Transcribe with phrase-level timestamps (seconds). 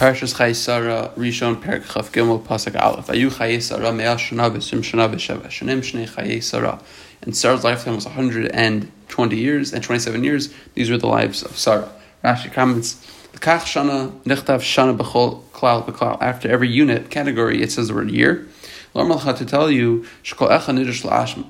[0.00, 3.08] Parashas Chai Sarah Rishon Perik Chaf Gimel Pasuk Aleph.
[3.08, 6.80] Ayu Chai Sarah Me'al Shana B'Sim Shana B'Sheva Shanim Shnei Chai Sarah.
[7.20, 10.54] And Sarah's lifetime was 120 years and 27 years.
[10.72, 11.92] These were the lives of Sarah.
[12.24, 16.16] Rashi comments, L'kach Shana Nichtav Shana B'Chol Klal B'Klal.
[16.22, 18.48] After every unit category, it says the word year.
[18.94, 21.02] L'Armalcha to tell you, Shkol Echa Nidish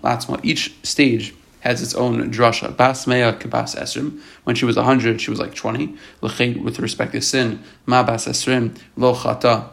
[0.03, 0.41] Latzma.
[0.43, 2.77] Each stage has its own drasha.
[2.77, 4.21] Bas mea kebas esrim.
[4.45, 5.97] When she was hundred, she was like twenty.
[6.21, 7.63] L'chet with respect to sin.
[7.87, 9.69] Ma bas esrim lo chata.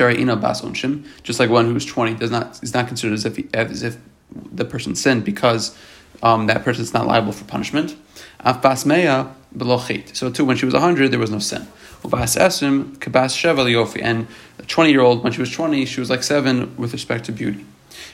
[0.00, 1.06] Ina bas onshim.
[1.22, 3.96] Just like one who's twenty does not is not considered as if he, as if
[4.30, 5.76] the person sinned because
[6.22, 7.96] um, that person is not liable for punishment.
[8.40, 9.26] Af bas mea
[9.56, 9.78] below
[10.12, 11.66] So too, when she was hundred, there was no sin.
[12.04, 14.02] Bas esrim kebas sheva.
[14.02, 14.26] And
[14.58, 17.32] a twenty year old, when she was twenty, she was like seven with respect to
[17.32, 17.64] beauty.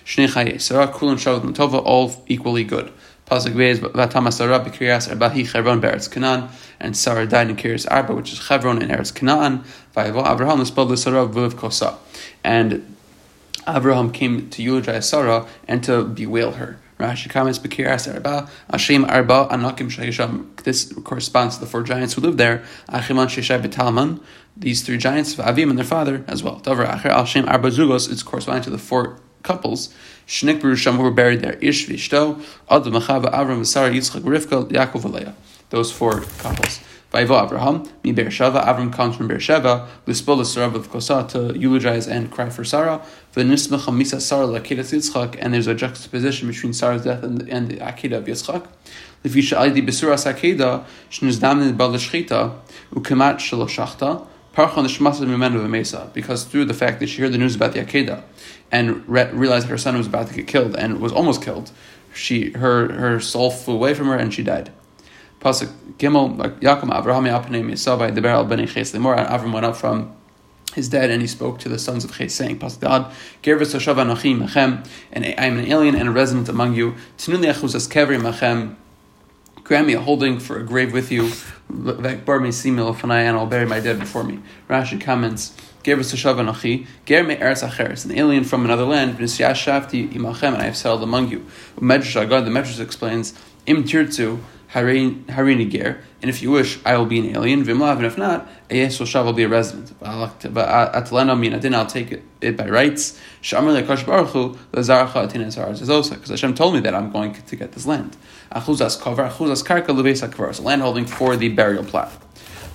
[0.05, 2.93] Shnei Chaye, Sarah Kulon Shavot Matova, all equally good.
[3.27, 6.49] Pasuk Beis, Vatama Sarah B'Kiryas Arba Hi Chevron Be'eretz Canaan,
[6.81, 9.65] and Sarah died in Kiryas Arba, which is Chevron in Eretz Canaan.
[9.97, 11.97] Vayavo Abraham L'Spod Sarah V'Lev Kosa.
[12.43, 12.97] And
[13.67, 16.79] Abraham came to eulogize Sarah and to bewail her.
[16.99, 20.57] Rashi comments, Bekiras Arba, Hashem Arba, Anakim Shayisham.
[20.63, 22.65] This corresponds to the four giants who lived there.
[22.89, 24.21] Achiman Sheshai Betalman,
[24.57, 26.57] these three giants, Avim and their father as well.
[26.57, 29.95] Dover Acher Hashem Arba Zugos, it's corresponding to the four couples.
[30.27, 31.59] Shnik Berusham who were buried there.
[31.61, 35.35] Ish Vishto, Adam Machava, Avram, Sarah, Yitzchak, Rivka, Yaakov, Leah.
[35.71, 36.81] Those four couples.
[37.13, 42.31] Vaivo Abraham, mi Beersheva, Avram comes from Beersheva, Lispol Sarah of Kosa to eulogize and
[42.31, 43.03] cry for Sarah,
[43.37, 47.77] V'nismach Misa Sarah Lakedas Yitzchak, and there's a juxtaposition between Sarah's death and, and the
[47.77, 48.67] Akedah of Yitzchak.
[49.25, 52.59] Lefisha Alidi Besuras Akedah, Shnizdamnin Balashchita,
[52.95, 58.23] Ukemat Shaloshachta, because through the fact that she heard the news about the Akedah
[58.71, 61.71] and re- realized that her son was about to get killed and was almost killed,
[62.15, 64.71] she her her soul flew away from her and she died.
[65.41, 70.15] Pasuk Gimel Yaakov Avraham Yapnei Yisavai Deber Al Bnei Ches Lemor Avram went up from
[70.75, 73.97] his dead and he spoke to the sons of Ches saying, Pasuk God, Gervis Hashav
[73.97, 76.95] Anachim Machem, and I am an alien and a resident among you.
[77.19, 78.77] Tinun Liachuz As Kevri Machem
[79.73, 81.33] grant me a holding for a grave with you.
[81.71, 84.39] Bar me simil and I'll bury my dead before me.
[84.69, 85.57] Rashi comments.
[85.83, 86.35] Gave us Ger
[87.07, 91.03] ger me eretz acheres, an alien from another land, v'nisyashafti imachem, and I have settled
[91.03, 91.47] among you.
[91.81, 93.33] Medrash Agad, the Medrash explains,
[93.65, 94.41] im tirtzu,
[94.73, 98.49] harini ger, and if you wish, I will be an alien, v'imlav, and if not,
[98.71, 99.93] ayes shav will be a resident.
[100.03, 103.21] Adin, I'll take it, it by rights.
[103.43, 107.57] Shamar lekash baruch hu, lezaracha atin esaraz because Hashem told me that I'm going to
[107.57, 108.17] get this land.
[108.51, 112.11] Achuzas kover, achuzas karka lebeis hakvar, so landholding for the burial plot.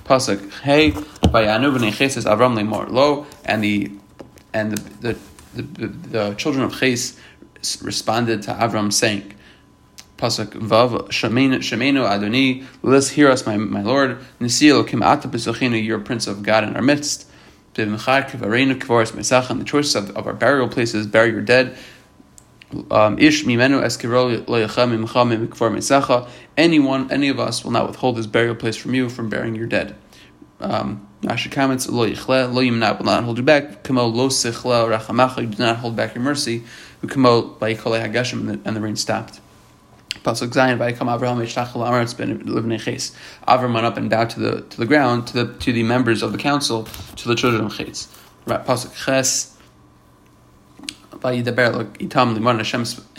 [0.06, 3.92] Pasuk, hey, vayanu b'nei ches Avram lemor lo, and the
[4.54, 5.18] and the
[5.58, 7.20] the, the, the children of Ches
[7.82, 9.34] responded to Avram saying,
[10.18, 14.18] Pasuk Vav Shemenu Adoni, let us hear us, my, my Lord.
[14.42, 17.30] Nisil Kim Ata Pesachinu, you're Prince of God in our midst.
[17.76, 17.86] The
[19.66, 21.78] choice of, of our burial places, bury your dead.
[22.90, 23.80] Um, Ish mimenu
[26.58, 29.68] Anyone, any of us will not withhold this burial place from you from burying your
[29.68, 29.96] dead.
[30.60, 31.08] Um,
[31.52, 32.62] comments, lo yichle, lo
[32.98, 33.88] will not hold you back.
[33.88, 36.64] Lo rachamacha, you do not hold back your mercy.
[37.08, 39.40] Kamo hagashim, and the rain stopped.
[40.10, 44.86] Pasuk Zayin, Vayikam Avraham Yishtachel Amaretz Ben went up and bowed to the to the
[44.86, 46.84] ground to the to the members of the council
[47.16, 48.08] to the children of Ches.
[48.48, 49.54] Pasuk Ches.
[51.24, 51.42] He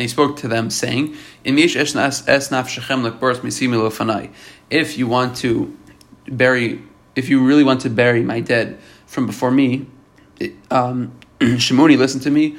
[0.08, 1.16] spoke to them, saying,
[4.70, 5.76] If you want to
[6.28, 6.82] bury,
[7.16, 9.86] if you really want to bury my dead from before me,
[10.70, 12.56] um, Shimoni, listen to me,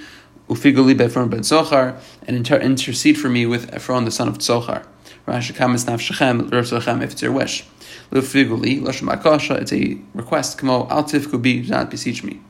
[0.50, 4.84] Ufiguli Befron ben Zochar, and inter- intercede for me with Ephron the son of Zochar.
[5.28, 7.64] Rashi Kamas Nafshechem, Rosochem, if it's your wish.
[8.12, 10.58] Lufiguli, Lashon Makasha, it's a request.
[10.58, 12.42] Kamo, Al Tifku be, do not beseech me.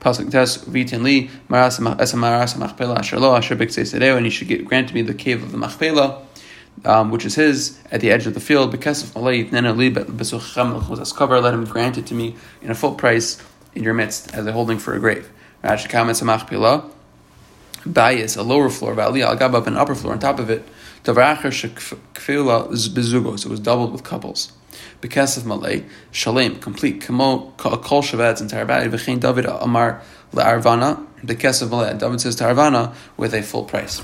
[0.00, 4.94] Pasuk Tes Vitin Li Maras Maras Machpela Asher Lo Asher and he should get, grant
[4.94, 6.22] me the cave of the Machpela,
[6.84, 8.70] um, which is his at the edge of the field.
[8.70, 9.50] Because of let him
[11.64, 13.42] grant it to me in a full price
[13.74, 15.28] in your midst as a holding for a grave.
[15.64, 16.88] Rashi comments Machpela
[17.86, 20.66] bias, a lower floor, valley al gabab, an upper floor on top of it.
[21.04, 23.44] Tavracher shekfila bezugos.
[23.44, 24.52] It was doubled with couples.
[25.00, 27.00] Because of Malay, Shalem, complete.
[27.00, 28.88] Kamo kol shavet's entire body.
[28.88, 30.02] V'chein David Amar.
[31.24, 34.02] Because of Malay, David says to Arvana with a full price.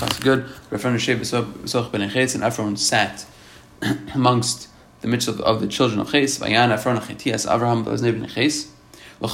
[0.00, 0.46] That's good.
[0.70, 3.26] Referring to Shev ben and everyone sat
[4.14, 4.68] amongst
[5.00, 6.38] the midst of, of the children of Ches.
[6.38, 8.72] Vayan Ephron Chetias Avraham Beznei ben Ches.
[9.20, 9.30] And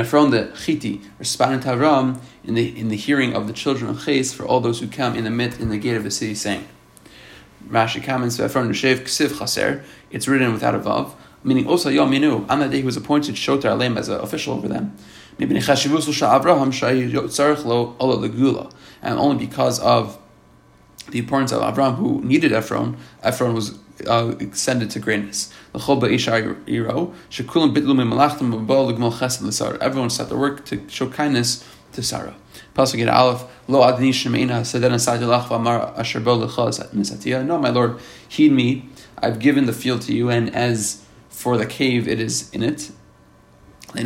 [0.00, 4.04] Ephron the Chiti responded to Avram in the in the hearing of the children of
[4.04, 6.34] Ches for all those who come in the mid in the gate of the city,
[6.34, 6.68] saying,
[7.68, 8.54] Rashi comments, it's
[10.28, 13.70] written without a Vav, meaning also Yom Minu, on that day he was appointed Shotar
[13.70, 14.94] Alem as an official over them.
[15.38, 15.50] And
[19.18, 20.18] only because of
[21.10, 25.52] the importance of Avram, who needed Ephron, Ephron was uh, extended to greatness.
[25.74, 26.18] Everyone
[30.10, 32.34] set to work to show kindness to Sarah.
[32.74, 36.46] Pasuk Aleph, Lo adni shemeina sedena lach v'amar asher bo
[37.44, 37.98] No, my Lord,
[38.28, 38.88] heed me.
[39.18, 42.90] I've given the field to you, and as for the cave, it is in it.
[43.96, 44.04] I've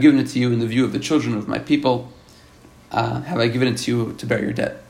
[0.00, 2.12] given it to you in the view of the children of my people.
[2.90, 4.82] Uh, have I given it to you to bear your debt?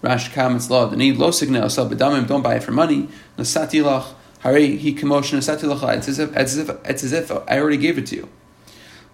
[0.00, 3.08] Rash comments law the need lo signa asal bedamim don't buy it for money.
[3.36, 7.12] Nasati lach hari he commotion nasati lach it's as if it's as if it's as
[7.12, 8.28] if I already gave it to you.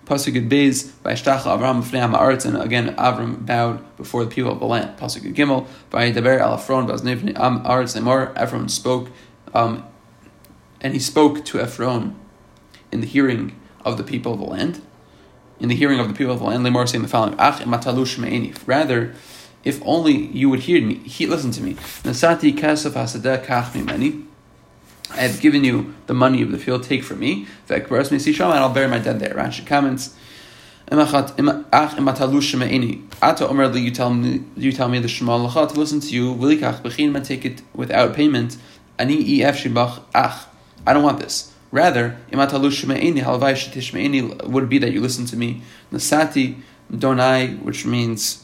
[0.07, 4.67] Pasuk Beis Vayishtacha Avram b'fnei Ha'aretz, and again Avram bowed before the people of the
[4.67, 4.99] land.
[4.99, 8.33] Pasuk Gimel Vayidaber Al Ephron Baznei Am Aretz Lemor.
[8.37, 9.09] Ephron spoke,
[9.55, 9.83] um,
[10.83, 12.15] and he spoke to Ephron
[12.93, 14.83] in the hearing of the people of the land.
[15.59, 18.67] In the hearing of the people of the land, Lemor saying the following: Ach matalush
[18.67, 19.15] Rather,
[19.65, 21.75] if only you would hear me, he, listen to me.
[22.05, 24.25] Nasati kasaf hasadeh kach.
[25.11, 27.47] I have given you the money of the field, take from me.
[27.69, 29.35] And I'll bury my dead there.
[29.35, 30.17] Rashi comments.
[30.91, 31.35] Ata
[33.49, 36.35] Omer you tell me you tell me the Shema Lacha to listen to you.
[36.35, 38.59] Vilikach Bechin take it without payment.
[38.99, 40.47] Ani ef shibach ach.
[40.87, 41.53] I don't want this.
[41.71, 42.39] Rather, would
[44.69, 45.63] be that you listen to me.
[45.91, 46.61] Nasati
[46.93, 48.44] donai, which means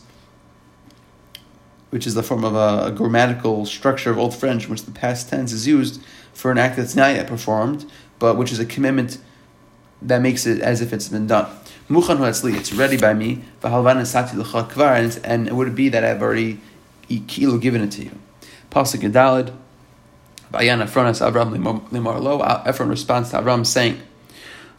[1.91, 5.29] which is the form of a, a, grammatical structure of Old French, which the past
[5.29, 6.01] tense is used
[6.33, 7.85] for an act that's not yet performed,
[8.19, 9.19] but which is a commitment
[10.01, 11.51] that makes it as if it's been done.
[11.93, 16.61] It's ready by me, and it would be that I've already
[17.27, 18.13] kilo given it to you.
[18.71, 19.53] Pasuk Gedalid,
[20.53, 21.53] Bayan Ephronas Avram
[21.91, 24.01] Limar Lo, Ephron responds to Avram saying,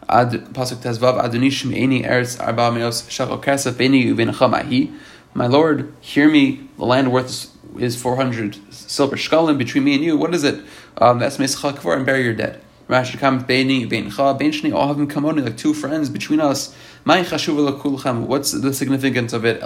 [0.08, 4.98] Pasuk Tezvav Adonishim Eini Eretz Arba Meos Shachal Kesef Eini Uvinachamahi.
[5.34, 10.18] My Lord, hear me, the land worth is 400 silver shkalim between me and you.
[10.18, 10.62] What is it?
[10.98, 12.62] Um, that's Mesachakvar and bury your dead.
[12.90, 16.76] Rashi comes, Beini, Beincha, Beinshni, all have them come only like two friends between us.
[17.06, 19.62] What's the significance of it?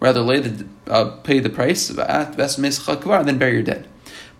[0.00, 3.86] Rather, lay the, uh, pay the price, and then bury your dead.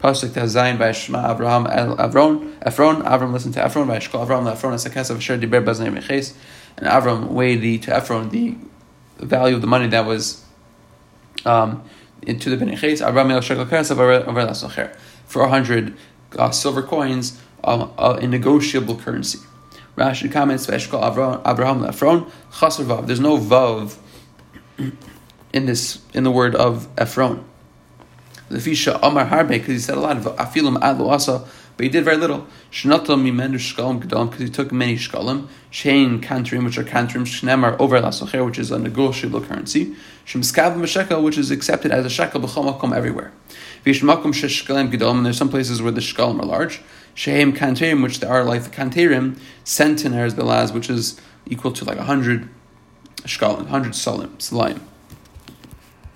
[0.01, 1.67] Pasuk Tazayin by Shema Avraham
[1.97, 5.91] Avron Ephron Avram listened to Ephron by Shkol Avram Ephron Esakas of Asher Diber Baznei
[5.91, 6.35] Meches
[6.77, 8.57] and Avram weighed the to Ephron the
[9.19, 10.45] value of the money that was
[11.45, 11.83] um,
[12.23, 12.77] into the Bnei
[15.27, 15.97] for a hundred
[16.39, 19.39] uh, silver coins um, uh, in negotiable currency.
[19.97, 22.31] Rashi comments, Abraham Ephron,
[22.61, 23.07] Chaser Vav.
[23.07, 23.97] There's no Vav
[25.53, 27.45] in this in the word of Ephron.
[28.49, 31.91] The Fisha Amar Harbe, because he said a lot of Afilim Adlu Asa, but he
[31.91, 32.47] did very little.
[32.71, 35.49] Shnatam Mimenu Shkalim Gedalim, because he took many Shkalim.
[35.71, 39.95] Shein Kantrim, which are Kantrim, Shnemar over Lasocher, which is a negotiable currency.
[40.25, 43.33] Shemskav Meshekel, which is accepted as a shekel b'chomakom everywhere.
[43.85, 46.81] Vishmakom Sheshkalim Gedalim, and there's some places where the Shkalim are large.
[47.15, 52.05] Shehem Kanterim, which are like the Kanterim, centenaires Belaz, which is equal to like a
[52.05, 52.49] hundred
[53.23, 54.81] Shkalim, hundred Salim, Salim.